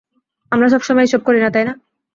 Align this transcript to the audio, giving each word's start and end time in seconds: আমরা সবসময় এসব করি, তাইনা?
আমরা 0.51 0.67
সবসময় 0.69 1.05
এসব 1.07 1.21
করি, 1.23 1.39
তাইনা? 1.55 1.73